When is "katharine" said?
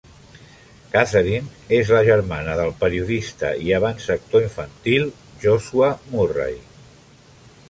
0.93-1.67